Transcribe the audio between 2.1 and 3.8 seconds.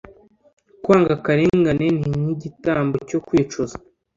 nk’igitambo cyo kwicuza.